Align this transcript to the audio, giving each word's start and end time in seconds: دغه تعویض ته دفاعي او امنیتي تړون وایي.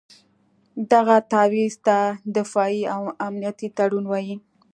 دغه 0.91 1.15
تعویض 1.31 1.75
ته 1.85 1.97
دفاعي 2.37 2.83
او 2.95 3.03
امنیتي 3.27 3.67
تړون 3.77 4.05
وایي. 4.07 4.35